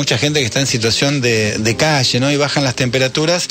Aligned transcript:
mucha 0.00 0.16
gente 0.16 0.40
que 0.40 0.46
está 0.46 0.60
en 0.60 0.66
situación 0.66 1.20
de, 1.20 1.76
calle, 1.78 2.20
¿no? 2.20 2.32
Y 2.32 2.36
bajan 2.38 2.64
las 2.64 2.74
temperaturas 2.74 3.46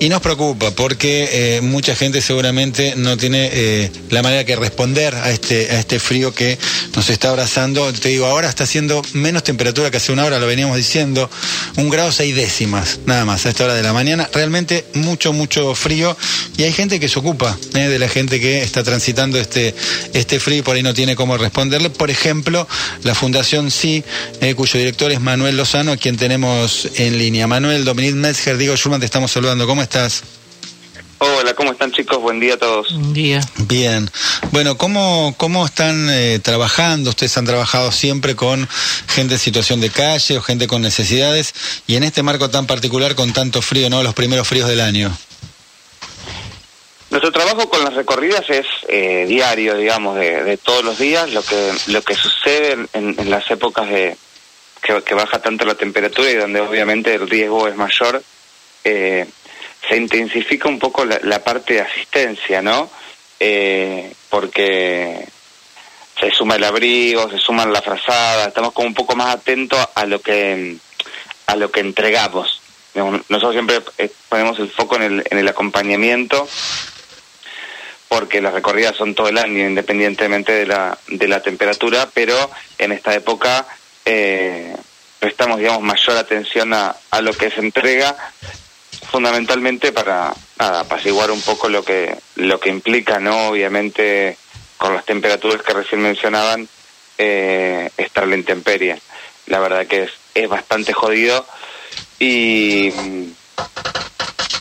y 0.00 0.08
nos 0.08 0.20
preocupa 0.20 0.72
porque 0.72 1.28
eh, 1.30 1.60
mucha 1.60 1.94
gente 1.94 2.20
seguramente 2.20 2.94
no 2.96 3.16
tiene 3.16 3.48
eh, 3.52 3.92
la 4.10 4.20
manera 4.20 4.42
que 4.42 4.56
responder 4.56 5.14
a 5.14 5.30
este, 5.30 5.70
a 5.70 5.78
este 5.78 6.00
frío 6.00 6.34
que 6.34 6.58
nos 6.96 7.10
está 7.10 7.28
abrazando. 7.28 7.92
Te 7.92 8.08
digo, 8.08 8.26
ahora 8.26 8.48
está 8.48 8.64
haciendo 8.64 9.02
menos 9.12 9.44
temperatura 9.44 9.92
que 9.92 9.98
hace 9.98 10.10
una 10.10 10.24
hora, 10.24 10.40
lo 10.40 10.48
veníamos 10.48 10.76
diciendo, 10.76 11.30
un 11.76 11.88
grado 11.90 12.10
seis 12.10 12.34
décimas, 12.34 12.98
nada 13.06 13.24
más, 13.24 13.46
a 13.46 13.50
esta 13.50 13.62
hora 13.62 13.74
de 13.74 13.82
la 13.84 13.92
mañana. 13.92 14.28
Realmente 14.32 14.84
mucho, 14.94 15.32
mucho 15.32 15.76
frío 15.76 16.16
y 16.56 16.64
hay 16.64 16.72
gente 16.72 16.98
que 16.98 17.08
se 17.08 17.20
ocupa 17.20 17.56
eh, 17.74 17.86
de 17.86 18.00
la 18.00 18.08
gente 18.08 18.40
que 18.40 18.62
está 18.62 18.82
transitando 18.82 19.38
este, 19.38 19.76
este 20.12 20.40
frío 20.40 20.58
y 20.58 20.62
por 20.62 20.74
ahí 20.74 20.82
no 20.82 20.92
tiene 20.92 21.14
cómo 21.14 21.36
responderle. 21.36 21.88
Por 21.88 22.10
ejemplo, 22.10 22.66
la 23.04 23.14
Fundación 23.14 23.70
Sí, 23.70 24.02
cuyo 24.56 24.78
director 24.78 25.12
es 25.12 25.20
Manuel 25.20 25.56
Lozano, 25.56 25.83
a 25.92 25.96
quien 25.96 26.16
tenemos 26.16 26.88
en 26.96 27.18
línea. 27.18 27.46
Manuel, 27.46 27.84
Dominique 27.84 28.14
Metzger, 28.14 28.56
Diego 28.56 28.76
Schulman, 28.76 29.00
te 29.00 29.06
estamos 29.06 29.30
saludando. 29.30 29.66
¿Cómo 29.66 29.82
estás? 29.82 30.22
Hola, 31.18 31.54
¿cómo 31.54 31.72
están 31.72 31.90
chicos? 31.92 32.18
Buen 32.20 32.40
día 32.40 32.54
a 32.54 32.56
todos. 32.56 32.92
Buen 32.92 33.12
día. 33.14 33.40
Bien. 33.66 34.10
Bueno, 34.50 34.76
¿cómo, 34.76 35.34
cómo 35.36 35.64
están 35.64 36.08
eh, 36.10 36.38
trabajando? 36.42 37.10
Ustedes 37.10 37.36
han 37.38 37.46
trabajado 37.46 37.92
siempre 37.92 38.36
con 38.36 38.68
gente 39.08 39.34
en 39.34 39.40
situación 39.40 39.80
de 39.80 39.90
calle 39.90 40.36
o 40.36 40.42
gente 40.42 40.66
con 40.66 40.82
necesidades 40.82 41.54
y 41.86 41.96
en 41.96 42.02
este 42.02 42.22
marco 42.22 42.50
tan 42.50 42.66
particular 42.66 43.14
con 43.14 43.32
tanto 43.32 43.62
frío, 43.62 43.88
¿no? 43.88 44.02
Los 44.02 44.14
primeros 44.14 44.46
fríos 44.46 44.68
del 44.68 44.80
año. 44.80 45.16
Nuestro 47.10 47.30
trabajo 47.30 47.68
con 47.70 47.84
las 47.84 47.94
recorridas 47.94 48.44
es 48.50 48.66
eh, 48.88 49.24
diario, 49.28 49.76
digamos, 49.76 50.16
de, 50.16 50.42
de, 50.42 50.56
todos 50.56 50.84
los 50.84 50.98
días. 50.98 51.30
Lo 51.32 51.42
que 51.42 51.72
lo 51.86 52.02
que 52.02 52.16
sucede 52.16 52.72
en, 52.92 53.14
en 53.18 53.30
las 53.30 53.48
épocas 53.50 53.88
de 53.88 54.16
que, 54.84 55.14
baja 55.14 55.40
tanto 55.40 55.64
la 55.64 55.74
temperatura 55.74 56.30
y 56.30 56.34
donde 56.34 56.60
obviamente 56.60 57.14
el 57.14 57.28
riesgo 57.28 57.66
es 57.68 57.76
mayor, 57.76 58.22
eh, 58.84 59.26
se 59.88 59.96
intensifica 59.96 60.68
un 60.68 60.78
poco 60.78 61.04
la, 61.04 61.18
la, 61.22 61.42
parte 61.42 61.74
de 61.74 61.80
asistencia, 61.80 62.60
¿no? 62.60 62.90
Eh, 63.40 64.12
porque 64.28 65.26
se 66.18 66.30
suma 66.30 66.56
el 66.56 66.64
abrigo, 66.64 67.30
se 67.30 67.38
suman 67.38 67.72
la 67.72 67.82
frazada, 67.82 68.46
estamos 68.46 68.72
como 68.72 68.88
un 68.88 68.94
poco 68.94 69.16
más 69.16 69.34
atentos 69.34 69.78
a 69.94 70.06
lo 70.06 70.20
que 70.20 70.76
a 71.46 71.56
lo 71.56 71.70
que 71.70 71.80
entregamos. 71.80 72.60
Nosotros 72.94 73.52
siempre 73.52 73.80
eh, 73.98 74.10
ponemos 74.28 74.58
el 74.60 74.70
foco 74.70 74.96
en 74.96 75.02
el, 75.02 75.24
en 75.28 75.38
el 75.38 75.48
acompañamiento 75.48 76.48
porque 78.08 78.40
las 78.40 78.54
recorridas 78.54 78.94
son 78.96 79.14
todo 79.14 79.28
el 79.28 79.38
año 79.38 79.66
independientemente 79.66 80.52
de 80.52 80.66
la, 80.66 80.96
de 81.08 81.26
la 81.26 81.42
temperatura, 81.42 82.08
pero 82.14 82.48
en 82.78 82.92
esta 82.92 83.12
época 83.12 83.66
eh, 84.04 84.76
prestamos 85.18 85.58
digamos 85.58 85.82
mayor 85.82 86.16
atención 86.16 86.74
a, 86.74 86.96
a 87.10 87.20
lo 87.20 87.32
que 87.32 87.50
se 87.50 87.60
entrega 87.60 88.16
fundamentalmente 89.10 89.92
para 89.92 90.34
nada, 90.58 90.80
apaciguar 90.80 91.30
un 91.30 91.40
poco 91.40 91.68
lo 91.68 91.84
que 91.84 92.16
lo 92.36 92.58
que 92.58 92.70
implica 92.70 93.20
no 93.20 93.48
obviamente 93.48 94.36
con 94.76 94.94
las 94.94 95.04
temperaturas 95.04 95.62
que 95.62 95.72
recién 95.72 96.02
mencionaban 96.02 96.68
eh, 97.16 97.90
estar 97.96 98.26
la 98.26 98.36
intemperie. 98.36 99.00
La 99.46 99.60
verdad 99.60 99.86
que 99.86 100.04
es, 100.04 100.10
es 100.34 100.48
bastante 100.48 100.92
jodido 100.92 101.46
y 102.18 102.90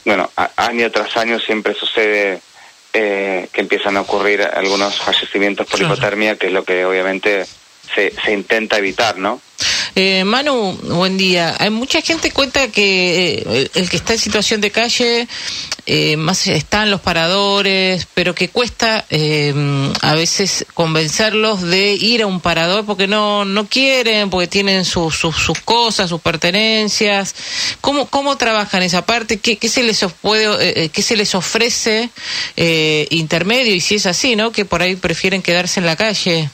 bueno 0.05 0.29
a, 0.35 0.51
año 0.57 0.91
tras 0.91 1.17
año 1.17 1.39
siempre 1.39 1.73
sucede 1.73 2.41
eh, 2.93 3.47
que 3.51 3.61
empiezan 3.61 3.97
a 3.97 4.01
ocurrir 4.01 4.43
algunos 4.43 4.99
fallecimientos 4.99 5.65
por 5.67 5.81
hipotermia 5.81 6.35
que 6.35 6.47
es 6.47 6.53
lo 6.53 6.63
que 6.63 6.85
obviamente 6.85 7.45
se, 7.93 8.13
se 8.23 8.31
intenta 8.33 8.77
evitar 8.77 9.17
no 9.17 9.41
eh, 9.95 10.23
Manu, 10.23 10.73
buen 10.83 11.17
día. 11.17 11.55
Hay 11.59 11.69
mucha 11.69 12.01
gente 12.01 12.31
cuenta 12.31 12.67
que 12.69 13.43
eh, 13.45 13.69
el, 13.75 13.89
que 13.89 13.97
está 13.97 14.13
en 14.13 14.19
situación 14.19 14.59
de 14.59 14.71
calle 14.71 15.27
eh, 15.85 16.17
más 16.17 16.47
están 16.47 16.89
los 16.89 17.01
paradores, 17.01 18.07
pero 18.13 18.33
que 18.33 18.49
cuesta 18.49 19.05
eh, 19.11 19.53
a 20.01 20.15
veces 20.15 20.65
convencerlos 20.73 21.61
de 21.61 21.93
ir 21.93 22.23
a 22.23 22.27
un 22.27 22.39
parador 22.39 22.85
porque 22.85 23.07
no 23.07 23.45
no 23.45 23.67
quieren, 23.67 24.31
porque 24.31 24.47
tienen 24.47 24.83
sus 24.83 25.15
cosas, 25.63 26.09
sus 26.09 26.21
pertenencias. 26.21 27.35
¿Cómo 27.81 28.07
cómo 28.07 28.37
trabajan 28.37 28.81
esa 28.81 29.05
parte? 29.05 29.37
¿Qué, 29.37 29.57
qué 29.57 29.69
se 29.69 29.83
les 29.83 30.03
puede, 30.21 30.89
qué 30.89 31.01
se 31.03 31.15
les 31.15 31.35
ofrece 31.35 32.09
intermedio? 33.11 33.75
Y 33.75 33.81
si 33.81 33.95
es 33.95 34.07
así, 34.07 34.35
¿no? 34.35 34.51
Que 34.51 34.65
por 34.65 34.81
ahí 34.81 34.95
prefieren 34.95 35.43
quedarse 35.43 35.79
en 35.79 35.85
la 35.85 35.95
calle. 35.95 36.49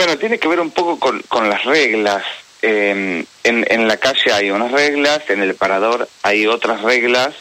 Bueno, 0.00 0.16
tiene 0.16 0.38
que 0.38 0.48
ver 0.48 0.60
un 0.60 0.70
poco 0.70 0.98
con, 0.98 1.20
con 1.28 1.50
las 1.50 1.62
reglas. 1.64 2.24
Eh, 2.62 3.22
en, 3.44 3.66
en 3.68 3.86
la 3.86 3.98
calle 3.98 4.32
hay 4.32 4.50
unas 4.50 4.72
reglas, 4.72 5.28
en 5.28 5.42
el 5.42 5.54
parador 5.54 6.08
hay 6.22 6.46
otras 6.46 6.80
reglas, 6.80 7.34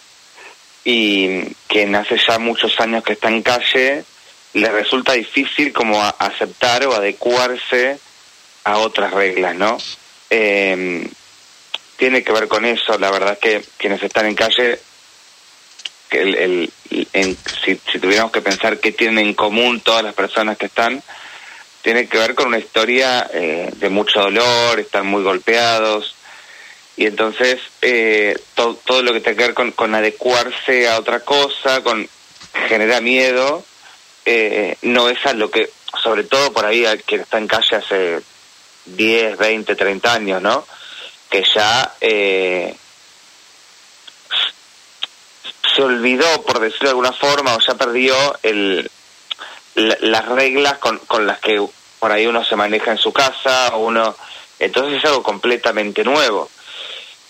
y 0.83 1.55
quien 1.67 1.95
hace 1.95 2.17
ya 2.17 2.37
muchos 2.37 2.77
años 2.81 3.01
que 3.05 3.13
está 3.13 3.29
en 3.29 3.43
calle 3.43 4.03
le 4.51 4.71
resulta 4.71 5.13
difícil 5.13 5.71
como 5.71 6.03
a, 6.03 6.09
aceptar 6.09 6.85
o 6.85 6.93
adecuarse 6.93 7.97
a 8.65 8.79
otras 8.79 9.13
reglas, 9.13 9.55
¿no? 9.55 9.77
Eh, 10.29 11.09
tiene 11.95 12.25
que 12.25 12.33
ver 12.33 12.49
con 12.49 12.65
eso, 12.65 12.97
la 12.97 13.09
verdad 13.09 13.33
es 13.35 13.39
que 13.39 13.63
quienes 13.77 14.03
están 14.03 14.25
en 14.25 14.35
calle, 14.35 14.81
que 16.09 16.21
el, 16.23 16.35
el, 16.35 16.73
en, 17.13 17.37
si, 17.63 17.79
si 17.89 17.99
tuviéramos 17.99 18.33
que 18.33 18.41
pensar 18.41 18.81
qué 18.81 18.91
tienen 18.91 19.27
en 19.27 19.33
común 19.33 19.79
todas 19.79 20.03
las 20.03 20.13
personas 20.13 20.57
que 20.57 20.65
están, 20.65 21.01
tiene 21.81 22.07
que 22.07 22.17
ver 22.17 22.35
con 22.35 22.47
una 22.47 22.59
historia 22.59 23.29
eh, 23.33 23.71
de 23.75 23.89
mucho 23.89 24.21
dolor, 24.21 24.79
están 24.79 25.07
muy 25.07 25.23
golpeados 25.23 26.15
y 26.99 27.05
entonces 27.05 27.61
eh, 27.81 28.37
to, 28.55 28.75
todo 28.85 29.01
lo 29.01 29.13
que 29.13 29.21
tiene 29.21 29.37
que 29.37 29.43
ver 29.43 29.53
con, 29.53 29.71
con, 29.71 29.95
adecuarse 29.95 30.89
a 30.89 30.99
otra 30.99 31.21
cosa, 31.21 31.81
con 31.81 32.07
genera 32.67 32.99
miedo, 32.99 33.63
eh, 34.25 34.75
no 34.81 35.07
es 35.07 35.25
a 35.25 35.33
lo 35.33 35.49
que, 35.49 35.69
sobre 36.03 36.23
todo 36.23 36.51
por 36.51 36.65
ahí 36.65 36.85
quien 37.05 37.21
está 37.21 37.37
en 37.37 37.47
calle 37.47 37.77
hace 37.77 38.19
10, 38.85 39.37
20, 39.37 39.75
30 39.75 40.13
años, 40.13 40.41
¿no? 40.41 40.65
Que 41.29 41.43
ya 41.55 41.93
eh, 42.01 42.75
se 45.73 45.81
olvidó, 45.81 46.41
por 46.41 46.59
decirlo 46.59 46.87
de 46.87 46.89
alguna 46.89 47.13
forma, 47.13 47.55
o 47.55 47.59
ya 47.59 47.75
perdió 47.75 48.15
el, 48.43 48.91
las 49.75 50.27
reglas 50.27 50.77
con, 50.77 50.97
con 50.99 51.25
las 51.25 51.39
que 51.39 51.65
por 51.99 52.11
ahí 52.11 52.25
uno 52.27 52.43
se 52.43 52.55
maneja 52.55 52.91
en 52.91 52.97
su 52.97 53.11
casa 53.11 53.75
o 53.75 53.85
uno 53.85 54.15
entonces 54.59 54.97
es 54.97 55.05
algo 55.05 55.23
completamente 55.23 56.03
nuevo. 56.03 56.49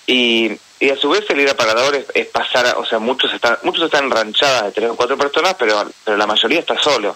Y, 0.07 0.51
y 0.79 0.89
a 0.89 0.97
su 0.97 1.09
vez 1.09 1.29
el 1.29 1.39
ir 1.39 1.49
a 1.49 1.55
parador 1.55 1.95
es, 1.95 2.05
es 2.15 2.27
pasar 2.27 2.65
a, 2.65 2.77
o 2.79 2.85
sea 2.85 2.97
muchos 2.97 3.31
están 3.33 3.57
muchos 3.63 3.85
están 3.85 4.09
ranchadas 4.09 4.65
de 4.65 4.71
tres 4.71 4.89
o 4.89 4.95
cuatro 4.95 5.17
personas 5.17 5.55
pero 5.57 5.89
pero 6.03 6.17
la 6.17 6.25
mayoría 6.27 6.59
está 6.59 6.79
solo. 6.79 7.15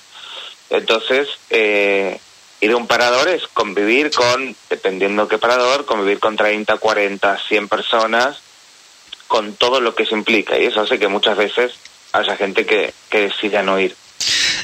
Entonces 0.69 1.27
eh, 1.49 2.19
ir 2.61 2.71
a 2.71 2.77
un 2.77 2.87
parador 2.87 3.27
es 3.29 3.47
convivir 3.47 4.11
con 4.11 4.55
dependiendo 4.69 5.27
qué 5.27 5.39
parador 5.39 5.85
convivir 5.85 6.19
con 6.19 6.35
30 6.35 6.77
40 6.77 7.39
100 7.47 7.67
personas 7.67 8.37
con 9.27 9.55
todo 9.55 9.81
lo 9.81 9.95
que 9.95 10.05
se 10.05 10.13
implica. 10.13 10.59
Y 10.59 10.65
eso 10.65 10.81
hace 10.81 10.99
que 10.99 11.07
muchas 11.07 11.35
veces 11.35 11.73
haya 12.11 12.35
gente 12.35 12.67
que, 12.67 12.93
que 13.09 13.21
decida 13.21 13.63
no 13.63 13.79
ir 13.79 13.95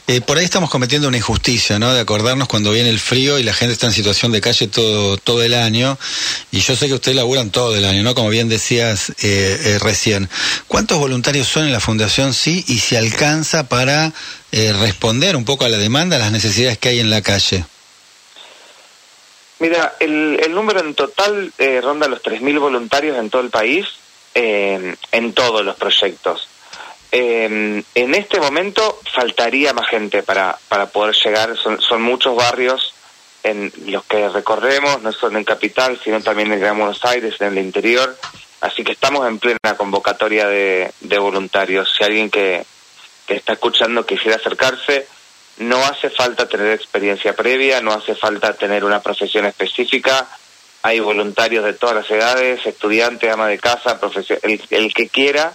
eh, 0.10 0.22
por 0.22 0.40
ahí 0.40 0.44
estamos 0.44 0.72
cometiendo 0.72 1.08
una 1.08 1.18
injusticia, 1.18 1.78
¿no? 1.78 1.94
De 1.94 2.00
acordarnos 2.00 2.48
cuando 2.48 2.72
viene 2.72 2.90
el 2.90 2.98
frío 2.98 3.38
y 3.38 3.44
la 3.44 3.54
gente 3.54 3.74
está 3.74 3.86
en 3.86 3.94
situación 3.94 4.32
de 4.32 4.42
calle 4.42 4.68
todo, 4.68 5.18
todo 5.18 5.44
el 5.44 5.54
año. 5.54 6.00
Y 6.50 6.62
yo 6.62 6.76
sé 6.76 6.88
que 6.88 6.96
ustedes 6.96 7.16
laburan 7.16 7.52
todo 7.52 7.76
el 7.76 7.86
año, 7.86 8.02
¿no? 8.02 8.16
Como 8.16 8.30
bien 8.30 8.50
decías 8.50 9.12
eh, 9.12 9.16
eh, 9.22 9.78
recién. 9.80 10.28
¿Cuántos 10.68 10.98
voluntarios 10.98 11.48
son 11.48 11.66
en 11.66 11.72
la 11.72 11.80
Fundación 11.80 12.34
Sí 12.34 12.66
y 12.68 12.80
si 12.80 12.96
alcanza 12.96 13.70
para 13.70 14.12
eh, 14.52 14.74
responder 14.74 15.36
un 15.36 15.46
poco 15.46 15.66
a 15.66 15.70
la 15.70 15.78
demanda, 15.78 16.16
a 16.16 16.20
las 16.20 16.32
necesidades 16.32 16.80
que 16.80 16.90
hay 16.90 17.00
en 17.02 17.12
la 17.12 17.22
calle? 17.22 17.66
Mira, 19.60 19.94
el, 20.00 20.40
el 20.44 20.56
número 20.56 20.80
en 20.80 20.96
total 20.96 21.54
eh, 21.60 21.82
ronda 21.84 22.08
los 22.08 22.24
3.000 22.24 22.60
voluntarios 22.60 23.16
en 23.16 23.30
todo 23.30 23.44
el 23.44 23.52
país, 23.52 23.86
en 24.34 25.34
todos 25.34 25.64
los 25.64 25.76
proyectos. 25.76 26.48
Eh, 27.12 27.84
en 27.96 28.16
este 28.16 28.40
momento 28.40 29.00
faltaría 29.14 29.74
más 29.74 29.88
gente 29.90 30.22
para, 30.22 30.58
para 30.68 30.88
poder 30.88 31.16
llegar, 31.16 31.58
son, 31.58 31.82
son 31.82 32.02
muchos 32.02 32.36
barrios 32.36 32.94
en 33.44 33.72
los 33.88 34.04
que 34.06 34.30
recorremos, 34.30 35.02
no 35.02 35.12
solo 35.12 35.38
en 35.38 35.44
Capital, 35.44 36.00
sino 36.04 36.22
también 36.22 36.52
en 36.52 36.60
Gran 36.60 36.78
Buenos 36.78 37.04
Aires, 37.06 37.36
en 37.40 37.48
el 37.48 37.64
interior, 37.64 38.16
así 38.62 38.84
que 38.84 38.92
estamos 38.92 39.28
en 39.28 39.40
plena 39.40 39.78
convocatoria 39.78 40.48
de, 40.48 40.92
voluntarios. 41.20 41.94
Si 41.98 42.04
alguien 42.04 42.30
que, 42.30 42.66
que 43.26 43.36
está 43.36 43.54
escuchando 43.54 44.06
quisiera 44.06 44.38
acercarse, 44.38 45.08
no 45.58 45.78
hace 45.84 46.10
falta 46.10 46.48
tener 46.48 46.74
experiencia 46.74 47.36
previa, 47.36 47.82
no 47.82 47.92
hace 47.92 48.16
falta 48.16 48.54
tener 48.54 48.84
una 48.84 49.02
profesión 49.02 49.46
específica, 49.46 50.28
hay 50.82 51.00
voluntarios 51.00 51.66
de 51.66 51.74
todas 51.74 51.96
las 51.96 52.12
edades, 52.12 52.66
estudiantes, 52.66 53.32
ama 53.32 53.48
de 53.48 53.60
casa, 53.60 54.00
el, 54.44 54.62
el 54.70 54.94
que 54.94 55.10
quiera, 55.10 55.54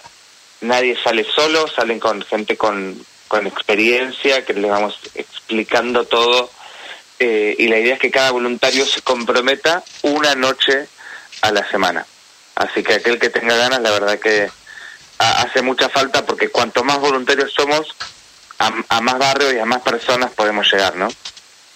nadie 0.64 0.96
sale 1.02 1.24
solo, 1.34 1.66
salen 1.68 2.00
con 2.00 2.22
gente 2.22 2.56
con, 2.56 2.98
con 3.28 3.46
experiencia, 3.46 4.44
que 4.44 4.54
les 4.54 4.70
vamos 4.70 4.98
explicando 5.14 6.04
todo 6.04 6.50
eh, 7.18 7.54
y 7.58 7.68
la 7.68 7.78
idea 7.78 7.94
es 7.94 8.00
que 8.00 8.10
cada 8.10 8.32
voluntario 8.32 8.84
se 8.84 9.02
comprometa 9.02 9.82
una 10.02 10.34
noche 10.34 10.88
a 11.42 11.52
la 11.52 11.68
semana. 11.70 12.04
Así 12.56 12.82
que 12.82 12.94
aquel 12.94 13.18
que 13.18 13.30
tenga 13.30 13.56
ganas, 13.56 13.80
la 13.80 13.90
verdad 13.90 14.18
que 14.18 14.50
hace 15.18 15.62
mucha 15.62 15.88
falta 15.88 16.24
porque 16.26 16.48
cuanto 16.48 16.84
más 16.84 16.98
voluntarios 16.98 17.52
somos, 17.52 17.86
a, 18.58 19.00
más 19.00 19.18
barrios 19.18 19.54
y 19.54 19.58
a 19.58 19.64
más 19.64 19.82
personas 19.82 20.30
podemos 20.32 20.66
llegar, 20.72 20.96
¿no? 20.96 21.08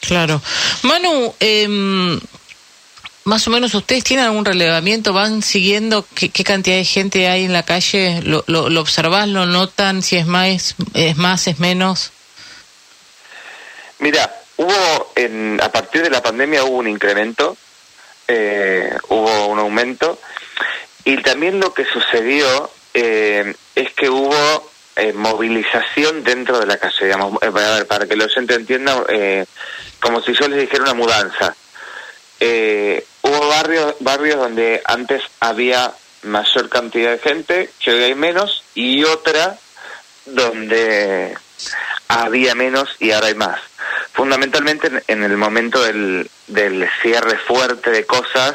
Claro. 0.00 0.40
Manu, 0.82 1.34
eh, 1.40 2.18
más 3.28 3.46
o 3.46 3.50
menos 3.50 3.74
ustedes 3.74 4.04
tienen 4.04 4.26
algún 4.26 4.44
relevamiento, 4.44 5.12
van 5.12 5.42
siguiendo 5.42 6.04
qué, 6.14 6.30
cantidad 6.44 6.76
de 6.76 6.84
gente 6.84 7.28
hay 7.28 7.44
en 7.44 7.52
la 7.52 7.62
calle, 7.62 8.20
lo, 8.22 8.42
lo, 8.46 8.68
lo 8.68 8.84
lo 9.26 9.46
notan, 9.46 10.02
si 10.02 10.16
es 10.16 10.26
más, 10.26 10.74
es 10.94 11.16
más, 11.16 11.46
es 11.46 11.58
menos. 11.58 12.12
Mira, 13.98 14.32
hubo 14.56 15.12
en, 15.16 15.60
a 15.62 15.70
partir 15.70 16.02
de 16.02 16.10
la 16.10 16.22
pandemia 16.22 16.64
hubo 16.64 16.78
un 16.78 16.88
incremento, 16.88 17.56
eh, 18.26 18.92
hubo 19.08 19.46
un 19.46 19.58
aumento 19.58 20.18
y 21.04 21.16
también 21.22 21.58
lo 21.60 21.72
que 21.74 21.84
sucedió 21.84 22.70
eh, 22.94 23.54
es 23.74 23.92
que 23.92 24.08
hubo 24.08 24.70
eh, 24.96 25.12
movilización 25.12 26.22
dentro 26.24 26.60
de 26.60 26.66
la 26.66 26.76
calle, 26.76 27.04
digamos, 27.04 27.38
para, 27.38 27.84
para 27.84 28.06
que 28.06 28.16
los 28.16 28.34
oyente 28.36 28.54
entienda, 28.54 29.04
como 30.00 30.20
si 30.22 30.32
yo 30.34 30.48
les 30.48 30.60
dijera 30.60 30.84
una 30.84 30.94
mudanza. 30.94 31.54
hubo 32.40 33.04
barrios, 33.48 33.94
barrios 34.00 34.36
donde 34.36 34.82
antes 34.84 35.22
había 35.40 35.92
mayor 36.22 36.68
cantidad 36.68 37.12
de 37.12 37.18
gente, 37.18 37.70
que 37.80 37.92
hoy 37.92 38.02
hay 38.02 38.14
menos, 38.14 38.64
y 38.74 39.04
otra 39.04 39.58
donde 40.26 41.36
había 42.08 42.54
menos 42.54 42.88
y 42.98 43.12
ahora 43.12 43.28
hay 43.28 43.34
más. 43.34 43.60
Fundamentalmente 44.12 44.90
en, 45.06 45.22
el 45.22 45.36
momento 45.36 45.82
del, 45.82 46.30
del, 46.48 46.88
cierre 47.02 47.38
fuerte 47.38 47.90
de 47.90 48.04
cosas, 48.04 48.54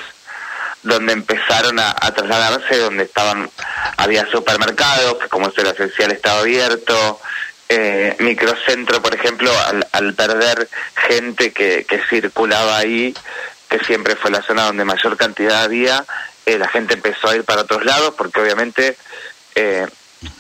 donde 0.82 1.14
empezaron 1.14 1.80
a, 1.80 1.94
trasladarse, 2.14 2.78
donde 2.78 3.04
estaban, 3.04 3.50
había 3.98 4.30
supermercados, 4.30 5.18
que 5.20 5.30
como 5.30 5.48
el 5.56 5.68
esencial 5.68 6.12
estaba 6.12 6.42
abierto, 6.42 7.20
eh, 7.70 8.16
microcentro, 8.20 9.02
por 9.02 9.16
ejemplo, 9.16 9.52
al, 9.68 9.88
al 9.94 10.14
perder 10.14 10.68
gente 11.08 11.54
que, 11.54 11.86
que 11.86 12.02
circulaba 12.10 12.78
ahí, 12.78 13.16
que 13.74 13.84
siempre 13.86 14.16
fue 14.16 14.30
la 14.30 14.44
zona 14.44 14.66
donde 14.66 14.86
mayor 14.86 15.18
cantidad 15.18 15.64
había, 15.64 16.06
eh, 16.46 16.60
la 16.60 16.68
gente 16.68 16.94
empezó 16.94 17.28
a 17.30 17.36
ir 17.36 17.44
para 17.44 17.62
otros 17.62 17.84
lados, 17.84 18.14
porque 18.16 18.40
obviamente 18.40 18.96
eh, 19.56 19.88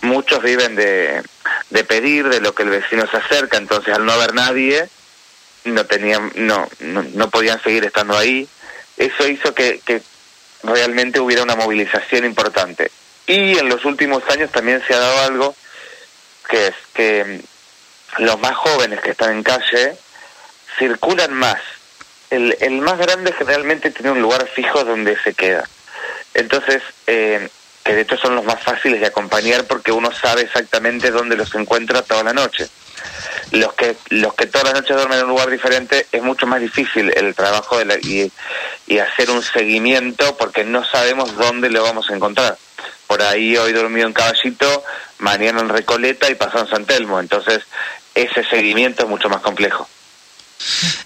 muchos 0.02 0.44
viven 0.44 0.76
de, 0.76 1.24
de 1.72 1.84
pedir, 1.84 2.30
de 2.30 2.42
lo 2.42 2.54
que 2.54 2.62
el 2.62 2.70
vecino 2.70 3.08
se 3.10 3.18
acerca, 3.18 3.58
entonces 3.58 3.92
al 3.92 4.06
no 4.06 4.12
haber 4.12 4.36
nadie, 4.36 4.88
no 5.64 5.84
tenían, 5.88 6.32
no, 6.36 6.70
no, 6.80 7.30
podían 7.32 7.60
seguir 7.64 7.84
estando 7.86 8.16
ahí. 8.16 8.48
Eso 8.98 9.28
hizo 9.28 9.56
que 9.56 9.82
realmente 10.62 11.20
hubiera 11.20 11.42
una 11.42 11.56
movilización 11.56 12.26
importante. 12.26 12.92
Y 13.26 13.58
en 13.58 13.68
los 13.68 13.84
últimos 13.84 14.22
años 14.30 14.52
también 14.52 14.84
se 14.86 14.94
ha 14.94 15.00
dado 15.00 15.22
algo 15.22 15.56
que 16.48 16.68
es 16.68 16.76
que 16.94 17.42
los 18.20 18.40
más 18.40 18.54
jóvenes 18.58 19.02
que 19.02 19.10
están 19.10 19.32
en 19.32 19.42
calle 19.42 19.96
circulan 20.78 21.34
más. 21.34 21.60
El, 22.34 22.58
el 22.62 22.82
más 22.82 22.98
grande 22.98 23.32
generalmente 23.34 23.92
tiene 23.92 24.12
un 24.12 24.22
lugar 24.22 24.48
fijo 24.48 24.84
donde 24.84 25.18
se 25.24 25.34
queda. 25.34 25.70
Entonces, 26.34 26.82
eh, 27.06 27.48
que 27.84 27.94
de 27.94 28.02
hecho 28.02 28.18
son 28.18 28.36
los 28.36 28.46
más 28.46 28.62
fáciles 28.64 29.00
de 29.02 29.08
acompañar 29.08 29.66
porque 29.66 29.92
uno 29.92 30.12
sabe 30.12 30.42
exactamente 30.42 31.12
dónde 31.12 31.36
los 31.36 31.54
encuentra 31.54 32.02
toda 32.02 32.24
la 32.24 32.34
noche. 32.34 32.68
Los 33.52 33.74
que 33.74 33.96
los 34.10 34.34
que 34.34 34.46
todas 34.46 34.66
las 34.66 34.74
noches 34.76 34.96
duermen 34.96 35.20
en 35.20 35.26
un 35.26 35.32
lugar 35.32 35.50
diferente 35.50 36.08
es 36.12 36.24
mucho 36.24 36.48
más 36.48 36.62
difícil 36.62 37.12
el 37.16 37.36
trabajo 37.36 37.78
de 37.78 38.00
y, 38.02 38.32
y 38.88 39.00
hacer 39.00 39.30
un 39.30 39.44
seguimiento 39.44 40.38
porque 40.38 40.64
no 40.64 40.86
sabemos 40.86 41.36
dónde 41.36 41.70
lo 41.70 41.84
vamos 41.84 42.10
a 42.10 42.16
encontrar. 42.16 42.58
Por 43.06 43.22
ahí 43.22 43.58
hoy 43.58 43.74
dormido 43.74 44.08
en 44.08 44.14
Caballito, 44.14 44.84
mañana 45.20 45.60
en 45.60 45.70
Recoleta 45.70 46.30
y 46.30 46.36
pasado 46.36 46.66
en 46.66 46.72
San 46.72 46.86
Telmo. 46.86 47.20
Entonces 47.20 47.64
ese 48.16 48.44
seguimiento 48.46 49.04
es 49.04 49.10
mucho 49.10 49.30
más 49.30 49.42
complejo. 49.42 49.88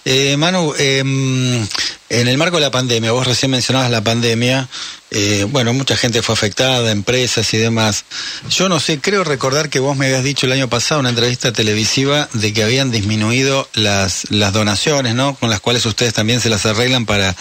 Eh, 0.05 0.37
Manu, 0.37 0.73
em, 0.77 1.67
en 2.09 2.27
el 2.27 2.37
marco 2.37 2.57
de 2.57 2.61
la 2.61 2.71
pandemia, 2.71 3.11
vos 3.11 3.27
recién 3.27 3.51
mencionabas 3.51 3.91
la 3.91 4.01
pandemia, 4.01 4.69
eh, 5.09 5.45
bueno, 5.49 5.73
mucha 5.73 5.95
gente 5.95 6.21
fue 6.21 6.33
afectada, 6.33 6.91
empresas 6.91 7.53
y 7.53 7.57
demás. 7.57 8.03
Yo 8.49 8.67
no 8.67 8.79
sé, 8.79 8.99
creo 8.99 9.23
recordar 9.23 9.69
que 9.69 9.79
vos 9.79 9.95
me 9.95 10.07
habías 10.07 10.23
dicho 10.23 10.45
el 10.45 10.51
año 10.51 10.69
pasado 10.69 10.99
en 10.99 11.05
una 11.05 11.09
entrevista 11.11 11.53
televisiva 11.53 12.27
de 12.33 12.53
que 12.53 12.63
habían 12.63 12.91
disminuido 12.91 13.69
las, 13.73 14.29
las 14.31 14.51
donaciones, 14.51 15.15
¿no? 15.15 15.35
Con 15.35 15.49
las 15.49 15.61
cuales 15.61 15.85
ustedes 15.85 16.13
también 16.13 16.41
se 16.41 16.49
las 16.49 16.65
arreglan 16.65 17.05
para, 17.05 17.35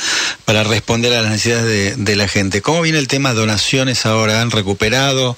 para 0.44 0.62
responder 0.62 1.12
a 1.12 1.22
las 1.22 1.30
necesidades 1.30 1.64
de, 1.64 1.96
de 1.96 2.16
la 2.16 2.28
gente. 2.28 2.62
¿Cómo 2.62 2.82
viene 2.82 2.98
el 2.98 3.08
tema 3.08 3.34
donaciones 3.34 4.06
ahora? 4.06 4.40
¿Han 4.40 4.52
recuperado? 4.52 5.36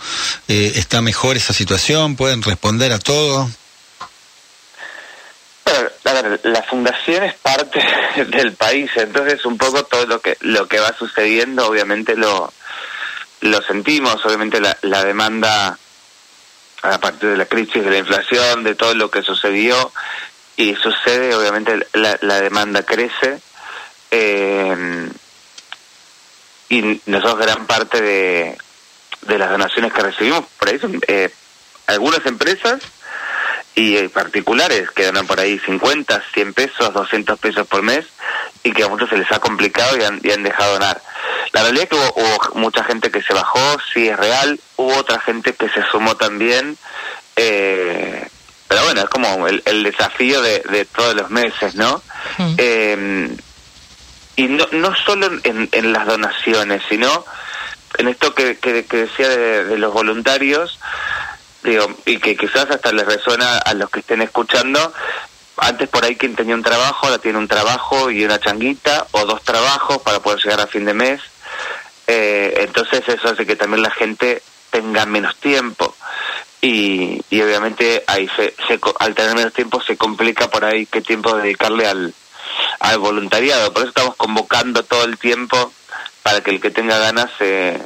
Eh, 0.49 0.73
¿Está 0.77 1.01
mejor 1.01 1.37
esa 1.37 1.55
situación? 1.55 2.17
¿Pueden 2.17 2.43
responder 2.43 2.93
a 2.93 2.99
todo? 2.99 3.51
La 6.43 6.63
fundación 6.63 7.25
es 7.25 7.35
parte 7.35 7.81
del 8.29 8.53
país, 8.55 8.91
entonces 8.97 9.45
un 9.45 9.59
poco 9.59 9.85
todo 9.85 10.07
lo 10.07 10.21
que 10.21 10.37
lo 10.41 10.67
que 10.69 10.81
va 10.81 10.93
sucediendo, 10.97 11.67
obviamente 11.67 12.17
lo 12.17 12.53
lo 13.41 13.63
sentimos, 13.63 14.25
obviamente 14.25 14.61
la, 14.61 14.77
la 14.83 15.05
demanda 15.05 15.79
a 16.83 16.99
partir 16.99 17.31
de 17.31 17.37
la 17.37 17.47
crisis 17.47 17.85
de 17.85 17.91
la 17.91 17.99
inflación, 17.99 18.65
de 18.65 18.75
todo 18.75 18.95
lo 18.95 19.11
que 19.11 19.23
sucedió 19.23 19.93
y 20.57 20.75
sucede, 20.77 21.35
obviamente 21.35 21.87
la, 21.93 22.19
la 22.21 22.41
demanda 22.41 22.83
crece 22.83 23.41
eh, 24.11 25.09
y 26.69 27.01
nosotros 27.07 27.39
gran 27.39 27.67
parte 27.67 28.01
de, 28.01 28.59
de 29.23 29.39
las 29.39 29.51
donaciones 29.51 29.93
que 29.93 30.03
recibimos 30.03 30.45
por 30.59 30.69
ahí 30.69 30.79
son 30.79 31.01
eh, 31.07 31.33
algunas 31.87 32.25
empresas 32.27 32.81
y 33.75 34.09
particulares 34.09 34.91
que 34.91 35.05
ganan 35.05 35.27
por 35.27 35.39
ahí 35.39 35.59
50, 35.61 36.23
100 36.35 36.55
pesos, 36.55 36.93
200 36.93 37.39
pesos 37.39 37.67
por 37.67 37.83
mes 37.83 38.07
y 38.63 38.73
que 38.73 38.83
a 38.83 38.89
muchos 38.89 39.09
se 39.09 39.17
les 39.17 39.31
ha 39.31 39.39
complicado 39.39 39.97
y 39.97 40.03
han, 40.03 40.21
y 40.23 40.31
han 40.33 40.43
dejado 40.43 40.73
donar. 40.73 41.01
La 41.53 41.63
realidad 41.63 41.85
es 41.85 41.91
que 41.91 41.97
hubo, 41.97 42.59
mucha 42.59 42.83
gente 42.85 43.11
que 43.11 43.23
se 43.23 43.33
bajó, 43.33 43.61
sí 43.93 44.09
es 44.09 44.17
real, 44.17 44.59
hubo 44.77 44.97
otra 44.97 45.21
gente 45.21 45.55
que 45.55 45.69
se 45.69 45.83
sumó 45.91 46.17
también, 46.17 46.77
eh, 47.37 48.29
pero 48.67 48.85
bueno, 48.85 49.03
es 49.03 49.09
como 49.09 49.47
el, 49.47 49.63
el 49.65 49.83
desafío 49.83 50.43
de, 50.43 50.61
de, 50.71 50.85
todos 50.85 51.15
los 51.15 51.31
meses, 51.31 51.75
¿no? 51.75 52.03
Eh, 52.59 53.29
y 54.37 54.45
no, 54.45 54.67
no 54.73 54.95
solo 54.95 55.31
en, 55.43 55.69
en, 55.73 55.93
las 55.93 56.07
donaciones, 56.07 56.83
sino 56.89 57.25
en 57.97 58.09
esto 58.09 58.35
que, 58.35 58.59
que, 58.59 58.85
decía 58.85 59.29
de, 59.29 59.65
de 59.65 59.79
los 59.79 59.93
voluntarios, 59.93 60.79
y 62.05 62.19
que 62.19 62.37
quizás 62.37 62.71
hasta 62.71 62.93
les 62.93 63.07
resuena 63.07 63.59
a 63.59 63.75
los 63.75 63.91
que 63.91 64.01
estén 64.01 64.23
escuchando, 64.23 64.93
antes 65.57 65.89
por 65.89 66.05
ahí 66.05 66.17
quien 66.17 66.37
tenía 66.37 66.55
un 66.55 66.63
trabajo, 66.63 67.07
ahora 67.07 67.19
tiene 67.19 67.39
un 67.39 67.49
trabajo 67.49 68.11
y 68.11 68.25
una 68.25 68.39
changuita, 68.39 69.07
o 69.13 69.25
dos 69.25 69.43
trabajos 69.43 69.99
para 70.03 70.21
poder 70.21 70.41
llegar 70.43 70.61
a 70.61 70.67
fin 70.67 70.85
de 70.85 70.95
mes. 70.95 71.21
Eh, 72.07 72.55
entonces 72.61 73.03
eso 73.09 73.29
hace 73.29 73.45
que 73.45 73.57
también 73.57 73.83
la 73.83 73.91
gente 73.91 74.43
tenga 74.71 75.05
menos 75.07 75.37
tiempo. 75.37 75.95
Y, 76.61 77.23
y 77.31 77.41
obviamente 77.41 78.03
ahí 78.07 78.29
se, 78.37 78.55
se, 78.67 78.81
al 78.99 79.15
tener 79.15 79.35
menos 79.37 79.53
tiempo 79.53 79.81
se 79.81 79.97
complica 79.97 80.49
por 80.49 80.65
ahí 80.65 80.87
qué 80.87 81.01
tiempo 81.01 81.37
dedicarle 81.37 81.87
al, 81.87 82.15
al 82.81 82.99
voluntariado. 82.99 83.73
Por 83.73 83.83
eso 83.83 83.91
estamos 83.91 84.17
convocando 84.17 84.83
todo 84.85 85.05
el 85.05 85.19
tiempo 85.19 85.73
para 86.23 86.41
que 86.41 86.51
el 86.51 86.61
que 86.61 86.71
tenga 86.71 86.99
ganas 86.99 87.31
se, 87.39 87.81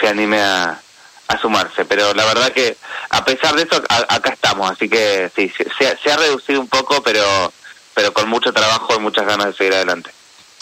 se 0.00 0.08
anime 0.08 0.40
a, 0.40 0.80
a 1.28 1.38
sumarse. 1.38 1.84
Pero 1.84 2.14
la 2.14 2.24
verdad 2.24 2.52
que 2.52 2.76
a 3.10 3.24
pesar 3.24 3.54
de 3.54 3.62
eso, 3.62 3.82
acá 3.88 4.30
estamos. 4.30 4.70
Así 4.70 4.88
que 4.88 5.30
sí, 5.34 5.50
se, 5.78 5.96
se, 5.96 6.12
ha 6.12 6.16
reducido 6.16 6.60
un 6.60 6.68
poco, 6.68 7.02
pero, 7.02 7.52
pero 7.94 8.12
con 8.12 8.28
mucho 8.28 8.52
trabajo 8.52 8.94
y 8.96 9.00
muchas 9.00 9.26
ganas 9.26 9.46
de 9.46 9.54
seguir 9.54 9.74
adelante. 9.74 10.10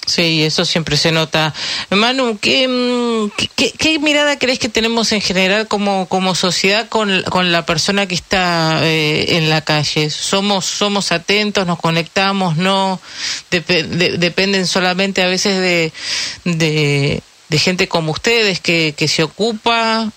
Sí, 0.04 0.42
eso 0.42 0.64
siempre 0.64 0.96
se 0.96 1.12
nota. 1.12 1.54
Manu, 1.90 2.36
¿qué, 2.40 2.66
mm, 2.66 3.30
qué, 3.54 3.98
mirada 4.00 4.36
crees 4.36 4.58
que 4.58 4.68
tenemos 4.68 5.12
en 5.12 5.20
general 5.20 5.68
como, 5.68 6.08
como 6.08 6.34
sociedad 6.34 6.88
con, 6.88 7.22
con 7.30 7.52
la 7.52 7.64
persona 7.64 8.06
que 8.06 8.16
está 8.16 8.80
eh, 8.82 9.36
en 9.36 9.48
la 9.48 9.60
calle? 9.60 10.10
¿Somos, 10.10 10.64
¿Somos 10.64 11.12
atentos, 11.12 11.68
nos 11.68 11.78
conectamos, 11.78 12.56
no? 12.56 13.00
dependen 13.50 14.66
solamente 14.66 15.22
a 15.22 15.28
veces 15.28 15.60
de, 15.60 15.92
de, 16.44 17.22
de 17.48 17.58
gente 17.58 17.86
como 17.86 18.10
ustedes 18.10 18.58
que, 18.58 18.94
que 18.96 19.06
se 19.06 19.22
ocupa 19.22 20.10